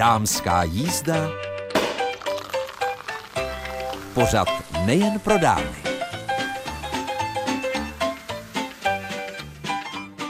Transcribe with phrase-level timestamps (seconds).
[0.00, 1.28] Dámská jízda.
[4.14, 4.48] Pořad
[4.86, 5.76] nejen pro dámy.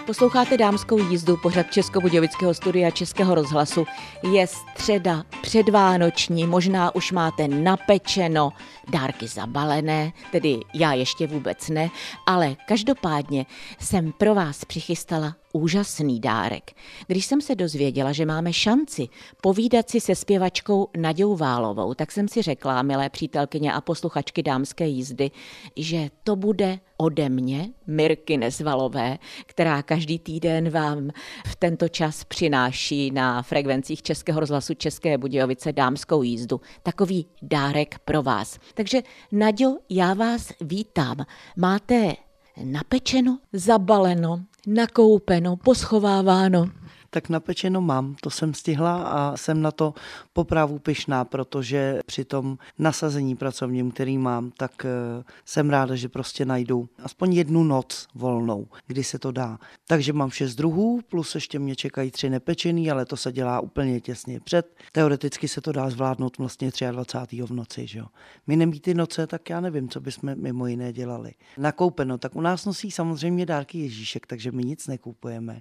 [0.06, 3.86] Posloucháte dámskou jízdu, pořad Českobudějovického studia Českého rozhlasu.
[4.32, 8.52] Je středa předvánoční, možná už máte napečeno,
[8.88, 11.90] dárky zabalené, tedy já ještě vůbec ne,
[12.26, 13.46] ale každopádně
[13.78, 16.70] jsem pro vás přichystala úžasný dárek.
[17.06, 19.08] Když jsem se dozvěděla, že máme šanci
[19.42, 24.86] povídat si se zpěvačkou Nadějou Válovou, tak jsem si řekla, milé přítelkyně a posluchačky dámské
[24.86, 25.30] jízdy,
[25.76, 31.10] že to bude ode mě, Mirky Nezvalové, která každý týden vám
[31.46, 36.60] v tento čas přináší na frekvencích Českého rozhlasu České Budějovice dámskou jízdu.
[36.82, 38.58] Takový dárek pro vás.
[38.74, 41.16] Takže Naďo, já vás vítám.
[41.56, 42.29] Máte
[42.64, 46.70] napečeno, zabaleno, nakoupeno, poschováváno
[47.10, 48.16] tak napečeno mám.
[48.20, 49.94] To jsem stihla a jsem na to
[50.32, 56.44] popravu pyšná, protože při tom nasazení pracovním, který mám, tak eh, jsem ráda, že prostě
[56.44, 59.58] najdu aspoň jednu noc volnou, kdy se to dá.
[59.86, 64.00] Takže mám šest druhů, plus ještě mě čekají tři nepečený, ale to se dělá úplně
[64.00, 64.76] těsně před.
[64.92, 67.42] Teoreticky se to dá zvládnout vlastně 23.
[67.42, 67.86] v noci.
[67.86, 68.06] Že jo.
[68.46, 71.32] My nemít ty noce, tak já nevím, co bychom mimo jiné dělali.
[71.58, 75.60] Nakoupeno, tak u nás nosí samozřejmě dárky Ježíšek, takže my nic nekupujeme.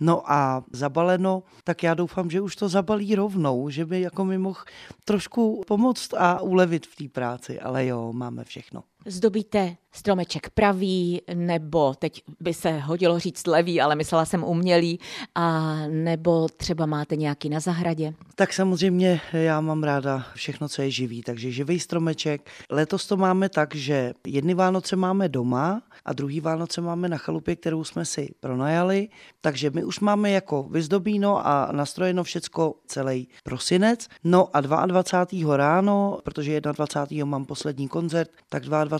[0.00, 4.38] No a zabaleno, tak já doufám, že už to zabalí rovnou, že by jako mi
[4.38, 4.60] mohl
[5.04, 8.82] trošku pomoct a ulevit v té práci, ale jo, máme všechno.
[9.06, 15.00] Zdobíte stromeček pravý, nebo teď by se hodilo říct levý, ale myslela jsem umělý,
[15.34, 18.14] a nebo třeba máte nějaký na zahradě?
[18.34, 22.50] Tak samozřejmě já mám ráda všechno, co je živý, takže živý stromeček.
[22.70, 27.56] Letos to máme tak, že jedny Vánoce máme doma a druhý Vánoce máme na chalupě,
[27.56, 29.08] kterou jsme si pronajali,
[29.40, 34.08] takže my už máme jako vyzdobíno a nastrojeno všecko celý prosinec.
[34.24, 35.56] No a 22.
[35.56, 37.24] ráno, protože 21.
[37.24, 38.93] mám poslední koncert, tak 22.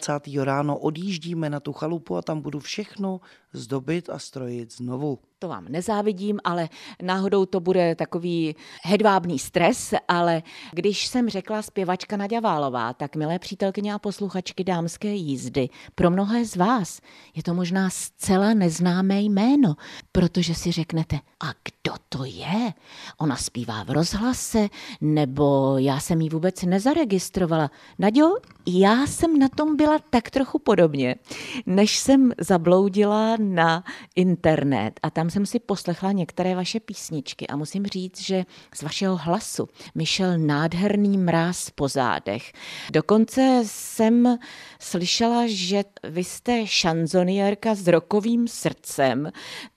[0.44, 3.20] ráno odjíždíme na tu chalupu a tam budu všechno
[3.52, 5.18] zdobit a strojit znovu.
[5.44, 6.68] To vám nezávidím, ale
[7.02, 13.38] náhodou to bude takový hedvábný stres, ale když jsem řekla zpěvačka Nadia Válová, tak milé
[13.38, 17.00] přítelkyně a posluchačky dámské jízdy, pro mnohé z vás
[17.34, 19.74] je to možná zcela neznámé jméno,
[20.12, 22.72] protože si řeknete, a kdo to je?
[23.18, 24.68] Ona zpívá v rozhlase,
[25.00, 27.70] nebo já jsem ji vůbec nezaregistrovala.
[27.98, 31.16] Nadio, já jsem na tom byla tak trochu podobně,
[31.66, 33.84] než jsem zabloudila na
[34.16, 39.16] internet a tam jsem si poslechla některé vaše písničky a musím říct, že z vašeho
[39.16, 42.52] hlasu mi šel nádherný mráz po zádech.
[42.92, 44.38] Dokonce jsem
[44.80, 49.30] slyšela, že vy jste šanzoniérka s rokovým srdcem,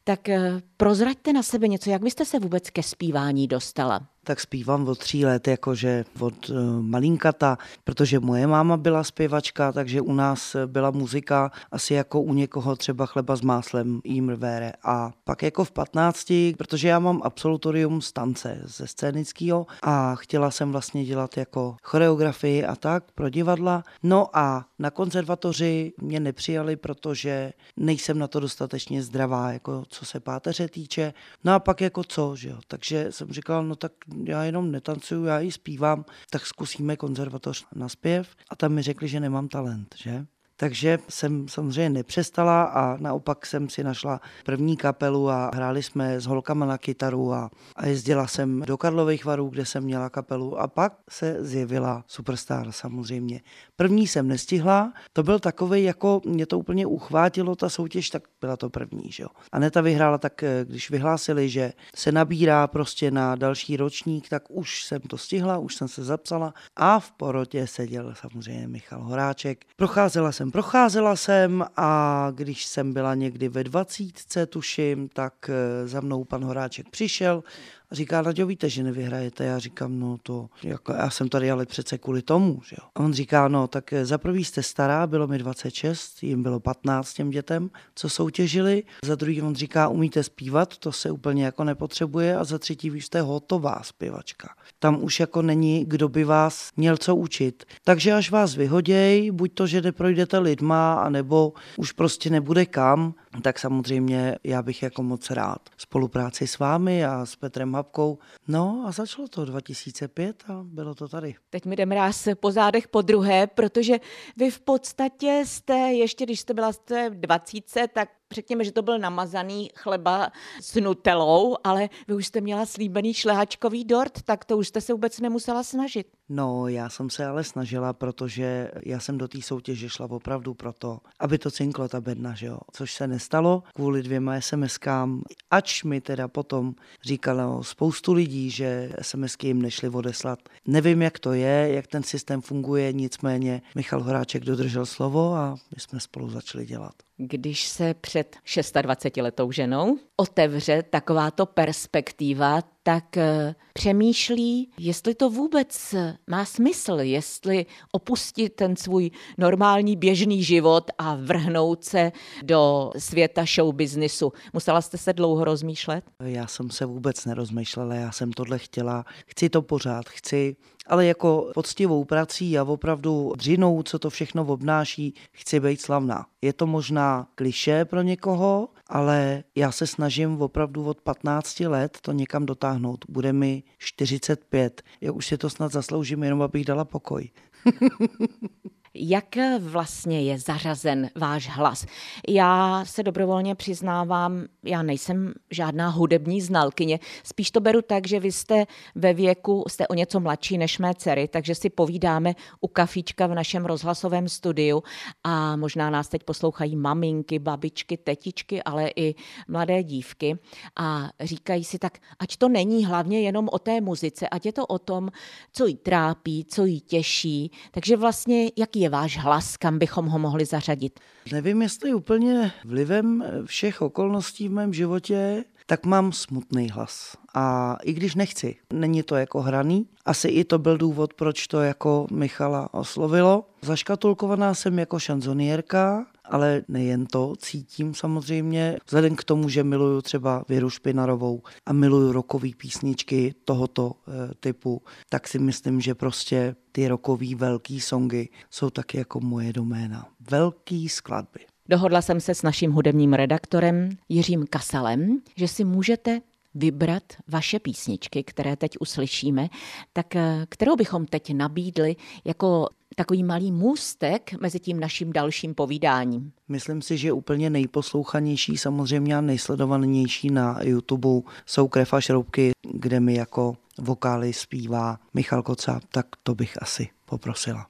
[0.08, 4.08] tak eh, prozraďte na sebe něco, jak byste se vůbec ke zpívání dostala?
[4.28, 10.02] tak zpívám od tří let, jakože od uh, malinkata, protože moje máma byla zpěvačka, takže
[10.02, 14.74] u nás byla muzika asi jako u někoho třeba chleba s máslem, jímrvére.
[14.84, 20.52] A pak jako v 15, protože já mám absolutorium z tance, ze scénického a chtěla
[20.52, 23.84] jsem vlastně dělat jako choreografii a tak pro divadla.
[24.04, 30.20] No a na konzervatoři mě nepřijali, protože nejsem na to dostatečně zdravá, jako co se
[30.20, 31.14] páteře týče.
[31.44, 32.60] No a pak jako co, že jo.
[32.68, 33.92] Takže jsem říkal, no tak
[34.24, 38.36] já jenom netancuju, já i zpívám, tak zkusíme konzervatoř na zpěv.
[38.50, 40.26] A tam mi řekli, že nemám talent, že?
[40.60, 46.26] Takže jsem samozřejmě nepřestala a naopak jsem si našla první kapelu a hráli jsme s
[46.26, 50.68] holkama na kytaru a, a jezdila jsem do Karlových varů, kde jsem měla kapelu a
[50.68, 53.42] pak se zjevila Superstar samozřejmě.
[53.76, 58.58] První jsem nestihla, to byl takový, jako mě to úplně uchvátilo ta soutěž, tak byla
[58.58, 59.30] to první, že jo.
[59.52, 64.84] Aneta vyhrála tak, eh, když vyhlásili, že se nabírá prostě na další ročník, tak už
[64.84, 69.66] jsem to stihla, už jsem se zapsala a v porotě seděl samozřejmě Michal Horáček.
[69.76, 75.88] Procházela jsem jsem procházela jsem a když jsem byla někdy ve dvacítce, tuším, tak eh,
[75.88, 77.44] za mnou pan Horáček přišel
[77.92, 79.46] a říká, Naďo, víte, že nevyhrajete?
[79.46, 82.88] Já říkám, no to, jako, já jsem tady ale přece kvůli tomu, že jo.
[82.96, 86.60] A on říká, no tak eh, za prvý jste stará, bylo mi 26, jim bylo
[86.60, 88.84] 15 těm dětem, co soutěžili.
[89.04, 92.38] Za druhý on říká, umíte zpívat, to se úplně jako nepotřebuje.
[92.38, 94.50] A za třetí, vy jste hotová zpěvačka.
[94.80, 97.66] Tam už jako není, kdo by vás měl co učit.
[97.84, 103.60] Takže až vás vyhoděj, buď to, že neprojdete lidma, anebo už prostě nebude kam, tak
[103.60, 108.20] samozřejmě já bych jako moc rád spolupráci s vámi a s Petrem Hapkou.
[108.48, 111.36] No a začalo to 2005 a bylo to tady.
[111.50, 114.00] Teď mi jde mráz po zádech po druhé, protože
[114.38, 116.72] vy v podstatě jste, ještě když jste byla
[117.10, 120.32] v 20, tak řekněme, že to byl namazaný chleba
[120.62, 124.94] s nutelou, ale vy už jste měla slíbený šlehačkový dort, tak to už jste se
[124.94, 126.08] vůbec nemusela snažit.
[126.30, 131.00] No, já jsem se ale snažila, protože já jsem do té soutěže šla opravdu proto,
[131.20, 132.58] aby to cinklo ta bedna, že jo?
[132.72, 135.22] což se nestalo kvůli dvěma SMS-kám,
[135.52, 140.40] ač mi teda potom říkalo spoustu lidí, že SMSky jim nešly odeslat.
[140.66, 145.80] Nevím, jak to je, jak ten systém funguje, nicméně Michal Horáček dodržel slovo a my
[145.80, 148.38] jsme spolu začali dělat když se před
[148.82, 155.96] 26 letou ženou otevře takováto perspektiva, tak eh, přemýšlí, jestli to vůbec
[156.28, 162.12] má smysl, jestli opustit ten svůj normální běžný život a vrhnout se
[162.44, 164.34] do světa show businessu.
[164.54, 166.04] Musela jste se dlouho rozmýšlet?
[166.24, 170.56] Já jsem se vůbec nerozmýšlela, já jsem tohle chtěla, chci to pořád, chci
[170.88, 176.26] ale jako poctivou prací a opravdu dřinou, co to všechno obnáší, chci být slavná.
[176.42, 182.12] Je to možná kliše pro někoho, ale já se snažím opravdu od 15 let to
[182.12, 183.06] někam dotáhnout.
[183.10, 184.82] Bude mi 45.
[185.02, 187.30] Já už si to snad zasloužím, jenom abych dala pokoj.
[189.00, 191.86] Jak vlastně je zařazen váš hlas?
[192.28, 197.00] Já se dobrovolně přiznávám, já nejsem žádná hudební znalkyně.
[197.24, 198.66] Spíš to beru tak, že vy jste
[198.96, 203.34] ve věku, jste o něco mladší než mé dcery, takže si povídáme u kafíčka v
[203.34, 204.84] našem rozhlasovém studiu
[205.24, 209.16] a možná nás teď poslouchají maminky, babičky, tetičky, ale i
[209.48, 210.40] mladé dívky
[210.76, 214.66] a říkají si tak, ať to není hlavně jenom o té muzice, ať je to
[214.66, 215.10] o tom,
[215.54, 217.52] co jí trápí, co jí těší.
[217.72, 221.00] Takže vlastně, jaký je je váš hlas, kam bychom ho mohli zařadit?
[221.32, 227.18] Nevím, jestli úplně vlivem všech okolností v mém životě, tak mám smutný hlas.
[227.34, 229.88] A i když nechci, není to jako hraný.
[230.06, 233.50] Asi i to byl důvod, proč to jako Michala oslovilo.
[233.62, 240.44] Zaškatulkovaná jsem jako šanzonierka, ale nejen to, cítím samozřejmě, vzhledem k tomu, že miluju třeba
[240.50, 246.88] Věru Špinarovou a miluju rokové písničky tohoto e, typu, tak si myslím, že prostě ty
[246.88, 250.08] rokový velký songy jsou taky jako moje doména.
[250.30, 251.40] Velký skladby.
[251.70, 256.22] Dohodla jsem se s naším hudebním redaktorem Jiřím Kasalem, že si můžete
[256.56, 259.48] vybrat vaše písničky, které teď uslyšíme,
[259.94, 266.32] tak eh, kterou bychom teď nabídli jako takový malý můstek mezi tím naším dalším povídáním?
[266.48, 271.10] Myslím si, že úplně nejposlouchanější, samozřejmě a nejsledovanější na YouTube
[271.46, 276.90] jsou Krev a šroubky, kde mi jako vokály zpívá Michal Koca, tak to bych asi
[277.06, 277.68] poprosila.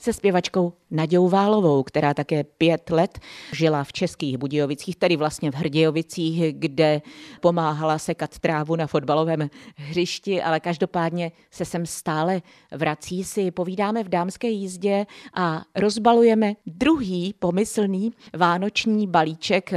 [0.00, 3.18] Se zpěvačkou Nadějou Válovou, která také pět let
[3.52, 7.02] žila v Českých Budějovicích, tedy vlastně v Hrdějovicích, kde
[7.40, 12.42] pomáhala sekat trávu na fotbalovém hřišti, ale každopádně se sem stále
[12.72, 19.72] vrací, si povídáme v dámské jízdě a rozbalujeme druhý pomyslný vánoční balíček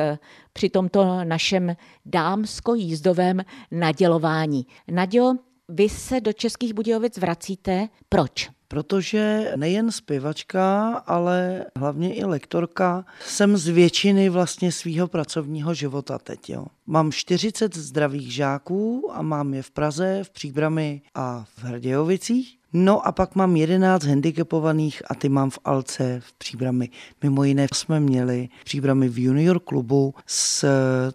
[0.54, 1.75] při tomto našem
[2.06, 3.42] dámsko-jízdovém
[3.72, 4.66] nadělování.
[4.92, 5.36] Nadělo,
[5.70, 7.90] vy se do Českých Budějovic vracíte.
[8.10, 8.50] Proč?
[8.74, 16.50] Protože nejen zpěvačka, ale hlavně i lektorka jsem z většiny vlastně svého pracovního života teď.
[16.50, 16.66] Jo.
[16.88, 22.62] Mám 40 zdravých žáků a mám je v Praze, v Příbrami a v Hrdějovicích.
[22.75, 26.89] No a pak mám 11 handicapovaných a ty mám v Alce v Příbrami.
[27.24, 30.68] Mimo jiné jsme měli Příbrami v junior klubu s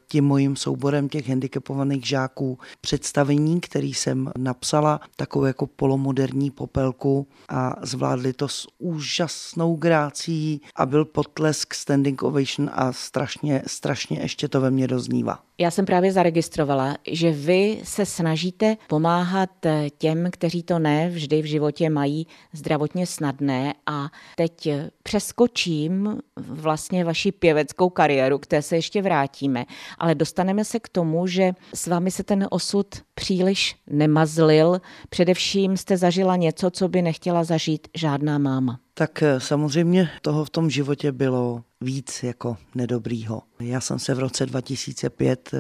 [0.09, 7.75] tím mojím souborem těch handicapovaných žáků představení, který jsem napsala, takovou jako polomoderní popelku a
[7.83, 14.61] zvládli to s úžasnou grácí a byl potlesk standing ovation a strašně, strašně ještě to
[14.61, 15.38] ve mně doznívá.
[15.61, 19.50] Já jsem právě zaregistrovala, že vy se snažíte pomáhat
[19.99, 24.69] těm, kteří to ne vždy životě mají zdravotně snadné a teď
[25.02, 29.64] přeskočím vlastně vaši pěveckou kariéru, k té se ještě vrátíme,
[29.99, 34.81] ale dostaneme se k tomu, že s vámi se ten osud příliš nemazlil.
[35.09, 38.81] Především jste zažila něco, co by nechtěla zažít žádná máma.
[38.95, 43.43] Tak eh, samozřejmě toho v tom životě bylo víc jako nedobrýho.
[43.61, 45.59] Já jsem se v roce 2005 eh,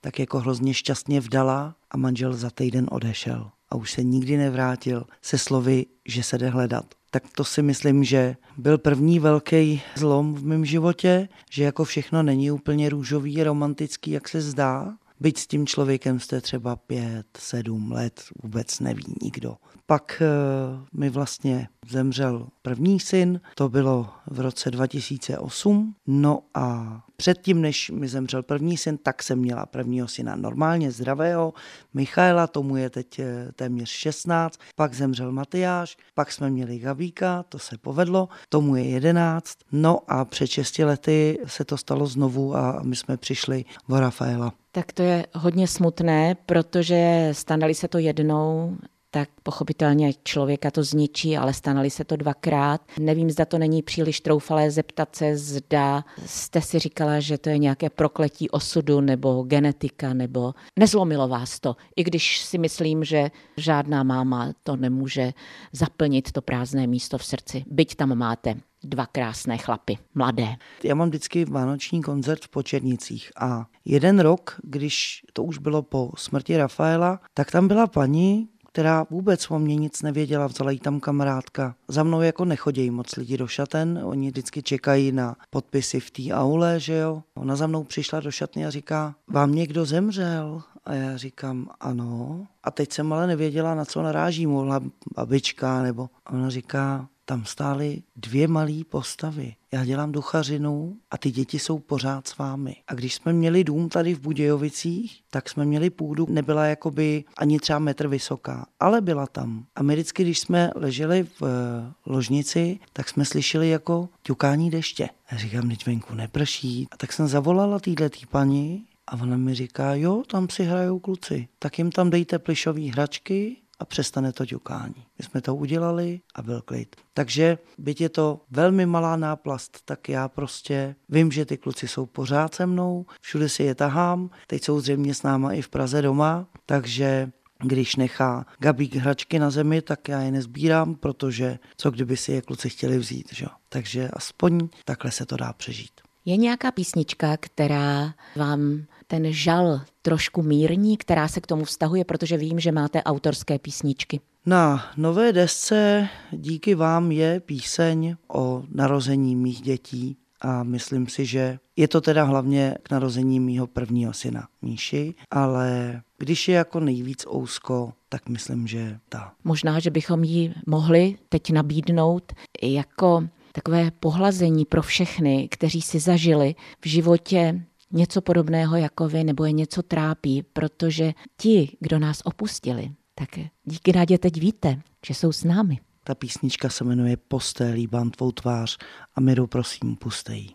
[0.00, 5.04] tak jako hrozně šťastně vdala a manžel za týden odešel a už se nikdy nevrátil
[5.22, 6.84] se slovy, že se jde hledat.
[7.10, 12.22] Tak to si myslím, že byl první velký zlom v mém životě, že jako všechno
[12.22, 14.94] není úplně růžový, romantický, jak se zdá.
[15.22, 19.56] Byť s tím člověkem jste třeba pět, sedm let, vůbec neví nikdo.
[19.86, 27.60] Pak uh, mi vlastně zemřel první syn, to bylo v roce 2008, no a předtím,
[27.60, 31.54] než mi zemřel první syn, tak jsem měla prvního syna normálně zdravého,
[31.94, 37.58] Michaela, tomu je teď eh, téměř 16, pak zemřel Matyáš, pak jsme měli Gabíka, to
[37.58, 42.80] se povedlo, tomu je 11, no a před 6 lety se to stalo znovu a
[42.82, 44.61] my jsme přišli o Rafaela.
[44.74, 48.76] Tak to je hodně smutné, protože stane se to jednou,
[49.10, 52.80] tak pochopitelně člověka to zničí, ale stanali se to dvakrát.
[53.00, 57.58] Nevím, zda to není příliš troufalé zeptat se, zda jste si říkala, že to je
[57.58, 64.02] nějaké prokletí osudu nebo genetika, nebo nezlomilo vás to, i když si myslím, že žádná
[64.02, 65.32] máma to nemůže
[65.72, 70.56] zaplnit to prázdné místo v srdci, byť tam máte dva krásné chlapy, mladé.
[70.84, 76.10] Já mám vždycky vánoční koncert v Počernicích a jeden rok, když to už bylo po
[76.16, 81.00] smrti Rafaela, tak tam byla paní, která vůbec o mě nic nevěděla, vzala jí tam
[81.00, 81.74] kamarádka.
[81.88, 86.22] Za mnou jako nechodí moc lidi do šaten, oni vždycky čekají na podpisy v té
[86.32, 87.22] aule, že jo.
[87.34, 90.62] Ona za mnou přišla do šatny a říká, vám někdo zemřel?
[90.84, 92.46] A já říkám, ano.
[92.62, 94.80] A teď jsem ale nevěděla, na co naráží, mohla
[95.16, 99.54] babička, nebo a ona říká, tam stály dvě malé postavy.
[99.72, 102.76] Já dělám duchařinu a ty děti jsou pořád s vámi.
[102.88, 107.58] A když jsme měli dům tady v Budějovicích, tak jsme měli půdu, nebyla jakoby ani
[107.58, 109.64] třeba metr vysoká, ale byla tam.
[109.74, 115.08] A my vždycky, když jsme leželi v eh, ložnici, tak jsme slyšeli jako ťukání deště.
[115.32, 116.88] Já říkám, teď venku neprší.
[116.90, 120.98] A tak jsem zavolala týhle tý paní a ona mi říká, jo, tam si hrajou
[120.98, 121.48] kluci.
[121.58, 125.06] Tak jim tam dejte plišové hračky a přestane to ťukání.
[125.18, 126.96] My jsme to udělali a byl klid.
[127.14, 132.06] Takže byť je to velmi malá náplast, tak já prostě vím, že ty kluci jsou
[132.06, 136.02] pořád se mnou, všude si je tahám, teď jsou zřejmě s náma i v Praze
[136.02, 137.30] doma, takže
[137.62, 142.42] když nechá Gabík hračky na zemi, tak já je nezbírám, protože co kdyby si je
[142.42, 143.46] kluci chtěli vzít, že?
[143.68, 146.00] Takže aspoň takhle se to dá přežít.
[146.24, 152.36] Je nějaká písnička, která vám ten žal trošku mírní, která se k tomu vztahuje, protože
[152.36, 154.20] vím, že máte autorské písničky.
[154.46, 161.58] Na nové desce díky vám je píseň o narození mých dětí a myslím si, že
[161.76, 167.26] je to teda hlavně k narození mýho prvního syna Míši, ale když je jako nejvíc
[167.34, 169.32] ousko, tak myslím, že ta.
[169.44, 176.54] Možná, že bychom ji mohli teď nabídnout jako takové pohlazení pro všechny, kteří si zažili
[176.80, 182.90] v životě něco podobného jako vy, nebo je něco trápí, protože ti, kdo nás opustili,
[183.14, 183.28] tak
[183.64, 185.78] díky Nádě teď víte, že jsou s námi.
[186.04, 188.78] Ta písnička se jmenuje Posté líbám tvou tvář
[189.14, 190.48] a Miru prosím pustej.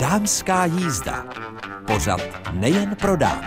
[0.00, 1.24] Dámská jízda.
[1.86, 2.20] Pořad
[2.52, 3.46] nejen pro dámy.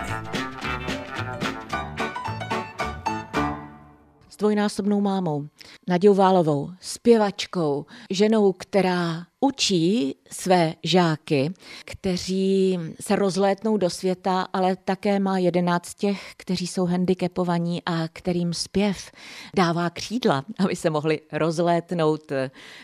[4.28, 5.48] S dvojnásobnou mámou,
[5.88, 11.52] Nadějou Válovou, zpěvačkou, ženou, která učí své žáky,
[11.84, 18.54] kteří se rozlétnou do světa, ale také má jedenáct těch, kteří jsou handicapovaní a kterým
[18.54, 19.12] zpěv
[19.56, 22.32] dává křídla, aby se mohli rozlétnout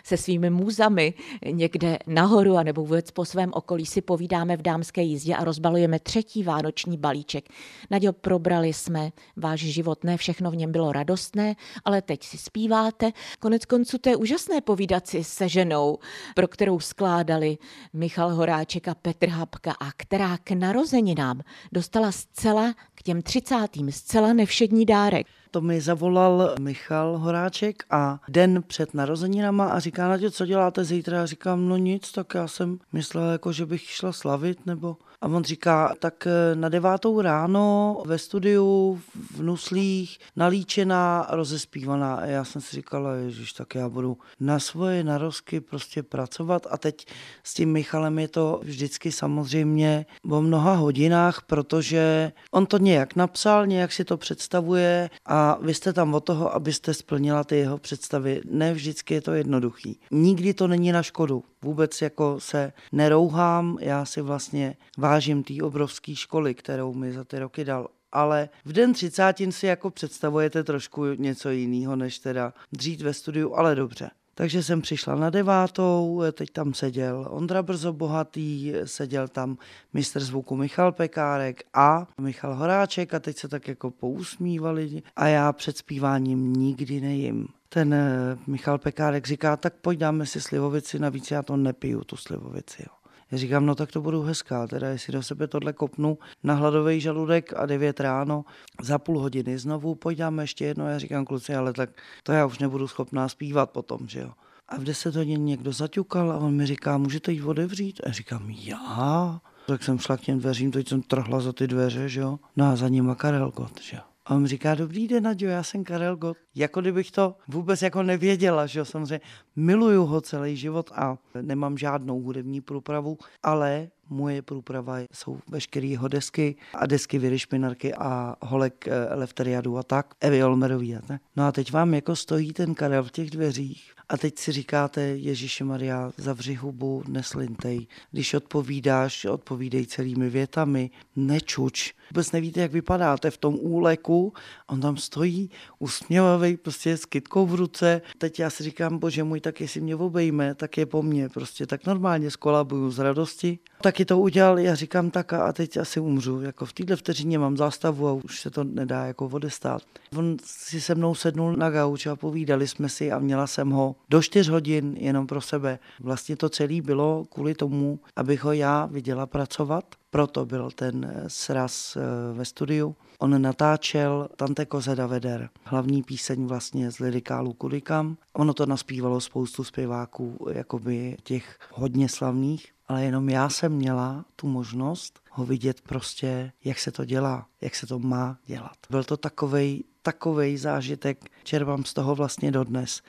[0.04, 1.14] se svými můzami
[1.50, 5.98] někde nahoru a nebo vůbec po svém okolí si povídáme v dámské jízdě a rozbalujeme
[5.98, 7.48] třetí vánoční balíček.
[7.90, 13.12] Nadějo, probrali jsme váš život, ne všechno v něm bylo radostné, ale teď si zpíváte.
[13.38, 15.98] Konec konců to je úžasné povídat si se ženou,
[16.34, 17.58] pro kterou skládali
[17.92, 21.40] Michal Horáček a Petr Hapka a která k narozeninám
[21.72, 25.26] dostala zcela k těm třicátým zcela nevšední dárek.
[25.50, 31.18] To mi zavolal Michal Horáček a den před narozeninama a říká, Nadě, co děláte zítra?
[31.18, 35.26] Já říkám, no nic, tak já jsem myslel, jako, že bych šla slavit, nebo a
[35.26, 39.00] on říká, tak eh, na devátou ráno ve studiu
[39.36, 42.14] v Nuslích nalíčená, rozespívaná.
[42.14, 46.66] A já jsem si říkala, ježiš, tak já budu na svoje narozky prostě pracovat.
[46.70, 47.06] A teď
[47.44, 53.66] s tím Michalem je to vždycky samozřejmě o mnoha hodinách, protože on to nějak napsal,
[53.66, 58.40] nějak si to představuje a vy jste tam o toho, abyste splnila ty jeho představy.
[58.50, 60.00] Ne vždycky je to jednoduchý.
[60.10, 61.44] Nikdy to není na škodu.
[61.62, 64.76] Vůbec jako se nerouhám, já si vlastně
[65.08, 67.88] vážím té obrovské školy, kterou mi za ty roky dal.
[68.12, 73.54] Ale v den třicátin si jako představujete trošku něco jiného, než teda dřít ve studiu,
[73.54, 74.10] ale dobře.
[74.34, 79.58] Takže jsem přišla na devátou, teď tam seděl Ondra Brzo Bohatý, seděl tam
[79.92, 85.52] mistr zvuku Michal Pekárek a Michal Horáček a teď se tak jako pousmívali a já
[85.52, 87.48] před zpíváním nikdy nejím.
[87.68, 92.16] Ten eh, Michal Pekárek říká, tak pojď dáme si slivovici, navíc já to nepiju, tu
[92.16, 92.82] slivovici.
[92.82, 92.97] Jo.
[93.30, 97.00] Já říkám, no tak to budu hezká, teda jestli do sebe tohle kopnu na hladový
[97.00, 98.44] žaludek a 9 ráno
[98.82, 100.88] za půl hodiny znovu, pojď dáme ještě jedno.
[100.88, 101.90] Já říkám, kluci, ale tak
[102.22, 104.30] to já už nebudu schopná zpívat potom, že jo.
[104.68, 108.00] A v 10 hodin někdo zaťukal a on mi říká, můžete jít otevřít?
[108.04, 109.40] A já říkám, já?
[109.66, 112.38] Tak jsem šla k těm dveřím, teď jsem trhla za ty dveře, že jo.
[112.56, 114.02] No a za nima Karel Gott, že jo.
[114.28, 116.36] A on mi říká, dobrý den, Naďo, já jsem Karel Gott.
[116.54, 119.20] Jako kdybych to vůbec jako nevěděla, že jo, samozřejmě
[119.58, 126.08] miluju ho celý život a nemám žádnou hudební průpravu, ale moje průprava jsou veškeré jeho
[126.08, 131.22] desky a desky Viry Špinarky a Holek eh, Elefteriadu a tak, Evy Olmerový a tak.
[131.36, 135.00] No a teď vám jako stojí ten Karel v těch dveřích a teď si říkáte,
[135.00, 137.86] Ježíši Maria, zavři hubu, neslintej.
[138.10, 141.94] Když odpovídáš, odpovídej celými větami, nečuč.
[142.10, 144.32] Vůbec nevíte, jak vypadáte v tom úleku.
[144.66, 148.02] On tam stojí, usměvavý, prostě s kytkou v ruce.
[148.18, 151.28] Teď já si říkám, bože můj, tak jestli mě obejme, tak je po mně.
[151.28, 153.58] Prostě tak normálně skolabuju z radosti.
[153.80, 156.40] Taky to udělal, já říkám tak a teď asi umřu.
[156.40, 159.82] Jako v této vteřině mám zástavu a už se to nedá jako odestát.
[160.16, 163.96] On si se mnou sednul na gauč a povídali jsme si a měla jsem ho
[164.08, 165.78] do čtyř hodin jenom pro sebe.
[166.00, 169.84] Vlastně to celé bylo kvůli tomu, abych ho já viděla pracovat.
[170.10, 172.00] Proto byl ten sraz eh,
[172.34, 172.96] ve studiu.
[173.20, 178.16] On natáčel Tante Kozeda Veder, hlavní píseň vlastně z lirikálu Kudikam.
[178.32, 184.48] Ono to naspívalo spoustu zpěváků, jakoby těch hodně slavných, ale jenom já jsem měla tu
[184.48, 188.76] možnost ho vidět prostě, jak se to dělá, jak se to má dělat.
[188.90, 193.02] Byl to takovej, takovej zážitek, čerpám z toho vlastně dodnes.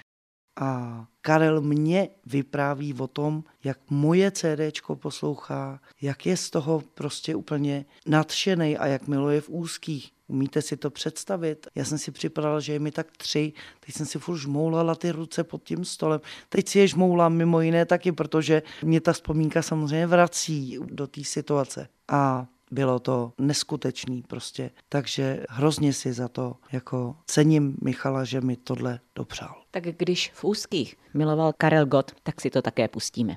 [0.60, 7.36] A Karel mě vypráví o tom, jak moje CDčko poslouchá, jak je z toho prostě
[7.36, 10.12] úplně nadšený a jak miluje v úzkých.
[10.28, 11.68] Umíte si to představit?
[11.76, 15.12] Já jsem si připadala, že je mi tak tři, teď jsem si furt žmoulala ty
[15.12, 16.22] ruce pod tím stolem.
[16.50, 21.24] Teď si je žmoulám mimo jiné taky, protože mě ta vzpomínka samozřejmě vrací do té
[21.24, 21.88] situace.
[22.08, 24.72] A bylo to neskutečný prostě.
[24.90, 29.56] Takže hrozně si za to jako cením Michala, že mi tohle dopřál.
[29.72, 33.36] Tak když v úzkých miloval Karel Gott, tak si to také pustíme.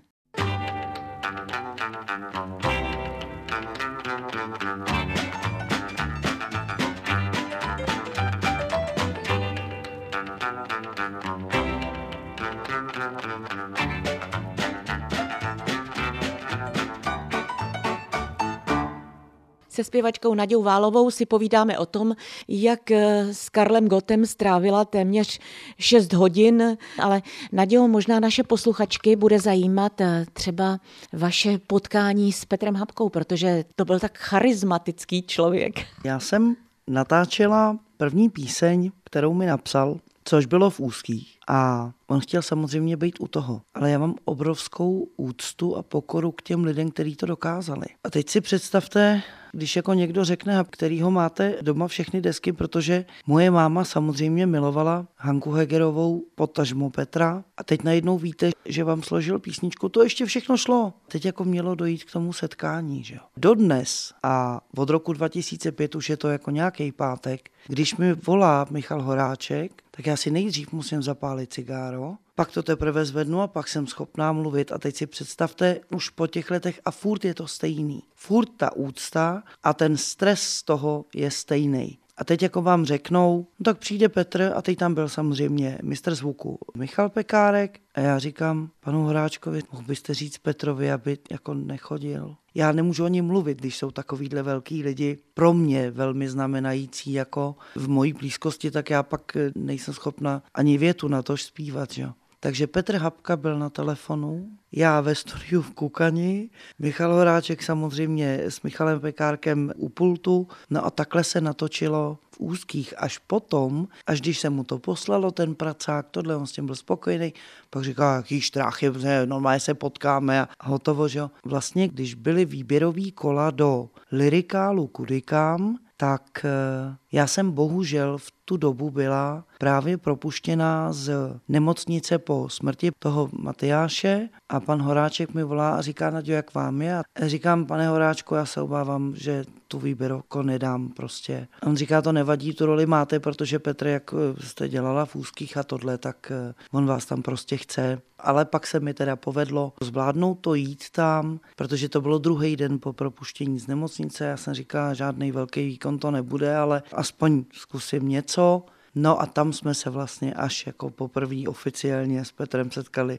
[19.83, 22.17] Se zpěvačkou Nadějou Válovou si povídáme o tom,
[22.49, 25.41] jak eh, s Karlem Gotem strávila téměř
[25.79, 30.79] 6 hodin, ale Nadějo, možná naše posluchačky bude zajímat eh, třeba
[31.13, 35.75] vaše potkání s Petrem Habkou, protože to byl tak charismatický člověk.
[36.05, 36.57] Já jsem
[36.89, 41.39] natáčela první píseň, kterou mi napsal, což bylo v úzkých.
[41.49, 43.61] A on chtěl samozřejmě být u toho.
[43.75, 47.87] Ale já mám obrovskou úctu a pokoru k těm lidem, kteří to dokázali.
[48.05, 53.51] A teď si představte, když jako někdo řekne, kterýho máte doma všechny desky, protože moje
[53.51, 59.89] máma samozřejmě milovala Hanku Hegerovou, potažmo Petra a teď najednou víte, že vám složil písničku,
[59.89, 60.93] to ještě všechno šlo.
[61.09, 63.21] Teď jako mělo dojít k tomu setkání, že jo.
[63.37, 69.03] Dodnes a od roku 2005 už je to jako nějaký pátek, když mi volá Michal
[69.03, 73.87] Horáček, tak já si nejdřív musím zapálit cigáro, pak to teprve zvednu a pak jsem
[73.87, 74.73] schopná mluvit.
[74.73, 78.03] A teď si představte, už po těch letech a furt je to stejný.
[78.15, 81.99] Furt ta úcta a ten stres z toho je stejný.
[82.17, 86.15] A teď jako vám řeknou, no tak přijde Petr a teď tam byl samozřejmě mistr
[86.15, 92.37] zvuku Michal Pekárek a já říkám panu Horáčkovi, mohl byste říct Petrovi, aby jako nechodil.
[92.55, 97.57] Já nemůžu o něm mluvit, když jsou takovýhle velký lidi pro mě velmi znamenající jako
[97.77, 101.93] v mojí blízkosti, tak já pak nejsem schopna ani větu na to zpívat.
[101.93, 102.09] Že?
[102.45, 108.63] Takže Petr Habka byl na telefonu, já ve studiu v Kukani, Michal Horáček samozřejmě s
[108.63, 114.39] Michalem Pekárkem u pultu, no a takhle se natočilo v úzkých až potom, až když
[114.39, 117.33] se mu to poslalo, ten pracák, tohle on s tím byl spokojený,
[117.71, 118.91] pak říká, jaký štráchy,
[119.25, 121.31] normálně se potkáme a hotovo, že jo.
[121.45, 128.57] Vlastně, když byly výběrový kola do lirikálu Kudikám, tak eh, já jsem bohužel v tu
[128.57, 131.13] dobu byla právě propuštěná z
[131.49, 136.83] nemocnice po smrti toho Matyáše a pan Horáček mi volá a říká, Naďo, jak vám
[136.83, 136.99] je?
[136.99, 141.49] A říkám, pane Horáčku, já se obávám, že tu výběroko nedám prostě.
[141.63, 145.57] A on říká, to nevadí, tu roli máte, protože Petr, jak jste dělala v úzkých
[145.57, 148.01] a tohle, tak eh, on vás tam prostě chce.
[148.19, 152.79] Ale pak se mi teda povedlo zvládnout to jít tam, protože to bylo druhý den
[152.79, 154.25] po propuštění z nemocnice.
[154.25, 158.63] Já jsem říkal, žádný velký výkon to nebude, ale aspoň zkusím něco.
[158.95, 163.19] No a tam jsme se vlastně až jako poprvé oficiálně s Petrem setkali.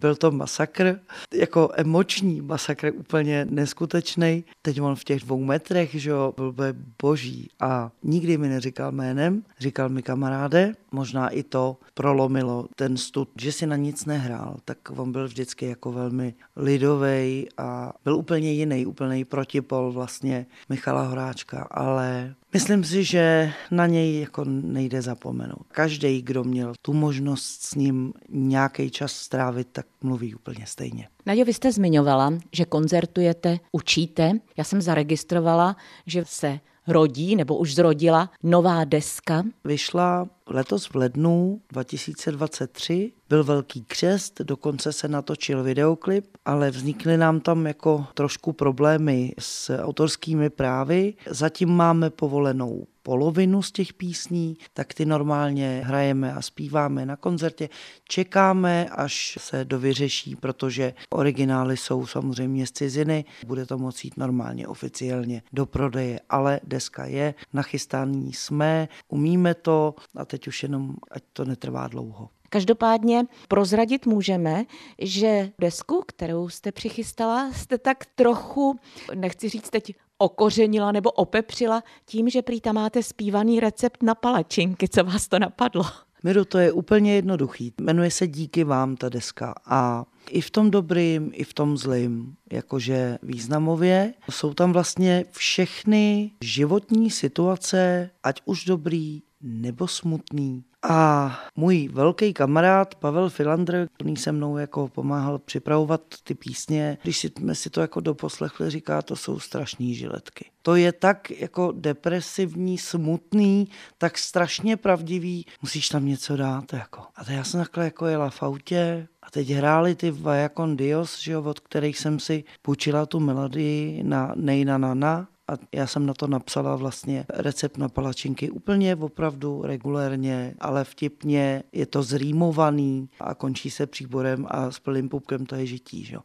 [0.00, 1.00] Byl to masakr,
[1.34, 4.44] jako emoční masakr, úplně neskutečný.
[4.62, 6.64] Teď on v těch dvou metrech, že jo, byl by
[7.02, 13.28] boží a nikdy mi neříkal jménem, říkal mi kamaráde, možná i to prolomilo ten stud,
[13.40, 18.52] že si na nic nehrál, tak on byl vždycky jako velmi lidový a byl úplně
[18.52, 25.66] jiný, úplně protipol vlastně Michala Horáčka, ale Myslím si, že na něj jako nejde zapomenout.
[25.72, 31.08] Každý, kdo měl tu možnost s ním nějaký čas strávit, tak mluví úplně stejně.
[31.26, 34.32] Nadějo, vy jste zmiňovala, že koncertujete, učíte.
[34.56, 39.42] Já jsem zaregistrovala, že se rodí nebo už zrodila nová deska.
[39.64, 47.40] Vyšla letos v lednu 2023, byl velký křest, dokonce se natočil videoklip, ale vznikly nám
[47.40, 51.14] tam jako trošku problémy s autorskými právy.
[51.30, 57.68] Zatím máme povolenou polovinu z těch písní, tak ty normálně hrajeme a zpíváme na koncertě.
[58.08, 64.68] Čekáme, až se dovyřeší, protože originály jsou samozřejmě z ciziny, bude to moci jít normálně
[64.68, 71.22] oficiálně do prodeje, ale deska je, nachystaný jsme, umíme to a teď už jenom, ať
[71.32, 72.28] to netrvá dlouho.
[72.50, 74.64] Každopádně prozradit můžeme,
[74.98, 78.78] že desku, kterou jste přichystala, jste tak trochu,
[79.14, 84.88] nechci říct teď okořenila nebo opepřila tím, že prý tam máte zpívaný recept na palačinky.
[84.88, 85.84] Co vás to napadlo?
[86.22, 87.72] Miru, to je úplně jednoduchý.
[87.80, 92.34] Jmenuje se Díky vám ta deska a i v tom dobrým, i v tom zlým,
[92.52, 94.14] jakože významově.
[94.30, 102.94] Jsou tam vlastně všechny životní situace, ať už dobrý nebo smutný, a můj velký kamarád
[102.94, 108.00] Pavel Filandr, který se mnou jako pomáhal připravovat ty písně, když jsme si to jako
[108.00, 110.50] doposlechli, říká, to jsou strašní žiletky.
[110.62, 116.72] To je tak jako depresivní, smutný, tak strašně pravdivý, musíš tam něco dát.
[116.72, 117.02] Jako.
[117.16, 121.18] A to já jsem takhle jako jela v autě, a teď hráli ty Vajakon Dios,
[121.18, 125.86] že jo, od kterých jsem si půjčila tu melodii na Nejna na na a já
[125.86, 132.02] jsem na to napsala vlastně recept na palačinky úplně opravdu regulérně, ale vtipně, je to
[132.02, 136.04] zrýmovaný a končí se příborem a s plným pupkem to je žití.
[136.04, 136.16] Že?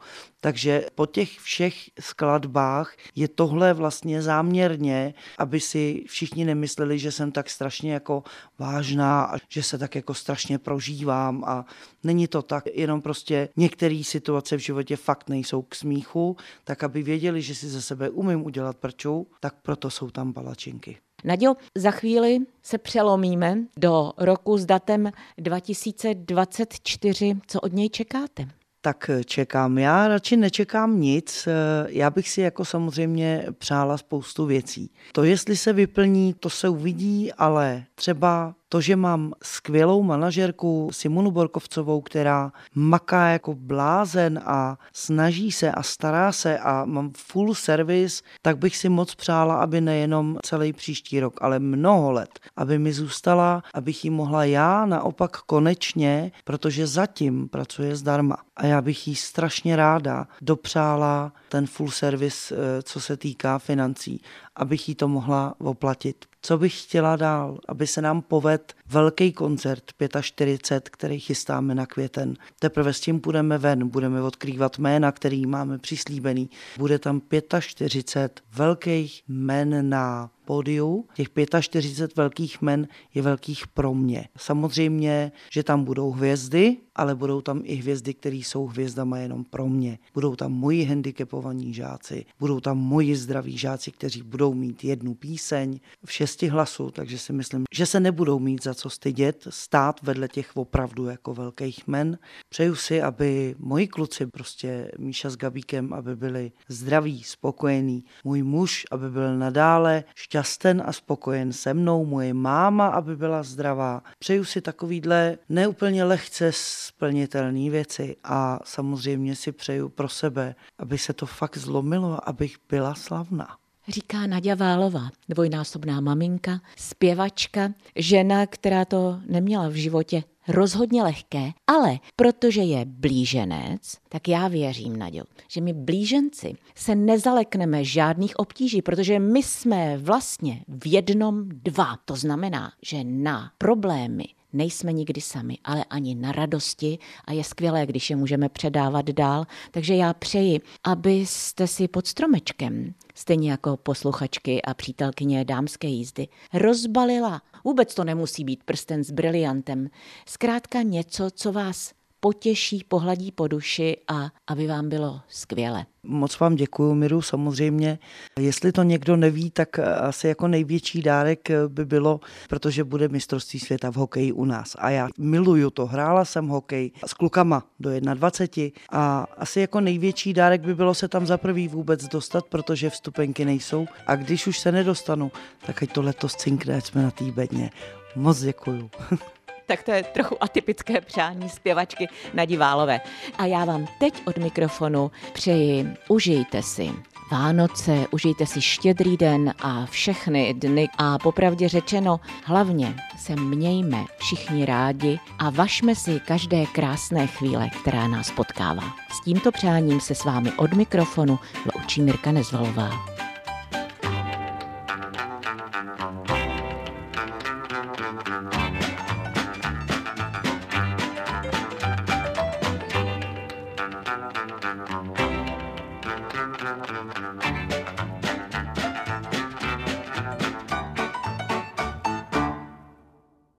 [0.41, 7.31] Takže po těch všech skladbách je tohle vlastně záměrně, aby si všichni nemysleli, že jsem
[7.31, 8.23] tak strašně jako
[8.59, 11.65] vážná a že se tak jako strašně prožívám a
[12.03, 17.03] není to tak, jenom prostě některé situace v životě fakt nejsou k smíchu, tak aby
[17.03, 20.97] věděli, že si ze sebe umím udělat prču, tak proto jsou tam palačinky.
[21.23, 27.35] Naděl, za chvíli se přelomíme do roku s datem 2024.
[27.47, 28.47] Co od něj čekáte?
[28.85, 29.77] tak čekám.
[29.77, 31.47] Já radši nečekám nic.
[31.87, 34.91] Já bych si jako samozřejmě přála spoustu věcí.
[35.11, 41.31] To, jestli se vyplní, to se uvidí, ale třeba to, že mám skvělou manažerku Simonu
[41.31, 48.23] Borkovcovou, která maká jako blázen a snaží se a stará se a mám full service,
[48.41, 52.93] tak bych si moc přála, aby nejenom celý příští rok, ale mnoho let, aby mi
[52.93, 58.37] zůstala, abych jí mohla já naopak konečně, protože zatím pracuje zdarma.
[58.55, 64.21] A já bych jí strašně ráda dopřála ten full service, eh, co se týká financí,
[64.55, 66.25] abych jí to mohla oplatit.
[66.41, 69.83] Co bych chtěla dál, aby se nám poved velký koncert
[70.21, 72.33] 45, který chystáme na květen.
[72.59, 76.49] Teprve s tím půjdeme ven, budeme odkrývat jména, který máme přislíbený.
[76.77, 77.21] Bude tam
[77.59, 81.05] 45 velkých men na pódiu.
[81.13, 81.27] Těch
[81.61, 84.27] 45 velkých men je velkých pro mě.
[84.37, 89.67] Samozřejmě, že tam budou hvězdy, ale budou tam i hvězdy, které jsou hvězdama jenom pro
[89.67, 89.99] mě.
[90.13, 95.79] Budou tam moji handicapovaní žáci, budou tam moji zdraví žáci, kteří budou mít jednu píseň
[96.05, 100.27] v šesti hlasu, takže si myslím, že se nebudou mít za co stydět, stát vedle
[100.27, 102.17] těch opravdu jako velkých men.
[102.49, 108.85] Přeju si, aby moji kluci, prostě Míša s Gabíkem, aby byli zdraví, spokojení, můj muž,
[108.91, 114.03] aby byl nadále šťasten a spokojen se mnou, moje máma, aby byla zdravá.
[114.19, 121.13] Přeju si takovýhle neúplně lehce splnitelné věci a samozřejmě si přeju pro sebe, aby se
[121.13, 129.19] to fakt zlomilo, abych byla slavná říká Nadia Válová, dvojnásobná maminka, zpěvačka, žena, která to
[129.25, 135.73] neměla v životě rozhodně lehké, ale protože je blíženec, tak já věřím, Naděl, že my
[135.73, 141.97] blíženci se nezalekneme žádných obtíží, protože my jsme vlastně v jednom dva.
[142.05, 147.85] To znamená, že na problémy nejsme nikdy sami, ale ani na radosti a je skvělé,
[147.85, 149.45] když je můžeme předávat dál.
[149.71, 157.41] Takže já přeji, abyste si pod stromečkem, stejně jako posluchačky a přítelkyně dámské jízdy, rozbalila.
[157.63, 159.89] Vůbec to nemusí být prsten s briliantem.
[160.25, 165.85] Zkrátka něco, co vás potěší, pohladí po duši a aby vám bylo skvěle.
[166.03, 167.99] Moc vám děkuji, Miru, samozřejmě.
[168.39, 173.91] Jestli to někdo neví, tak asi jako největší dárek by bylo, protože bude mistrovství světa
[173.91, 174.75] v hokeji u nás.
[174.79, 180.33] A já miluju to, hrála jsem hokej s klukama do 21 a asi jako největší
[180.33, 183.85] dárek by bylo se tam za prvý vůbec dostat, protože vstupenky nejsou.
[184.07, 185.31] A když už se nedostanu,
[185.65, 187.69] tak ať to letos cinkne, jsme na té bedně.
[188.15, 188.89] Moc děkuju.
[189.73, 193.01] tak to je trochu atypické přání zpěvačky na Diválové.
[193.37, 196.91] A já vám teď od mikrofonu přeji, užijte si
[197.31, 204.65] Vánoce, užijte si štědrý den a všechny dny a popravdě řečeno, hlavně se mějme všichni
[204.65, 208.83] rádi a vašme si každé krásné chvíle, která nás potkává.
[209.09, 211.39] S tímto přáním se s vámi od mikrofonu
[211.75, 212.89] loučí Mirka Nezvalová.